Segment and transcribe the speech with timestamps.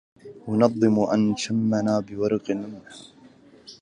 [0.49, 2.97] أنظلم أن شمنا بوارق لمحا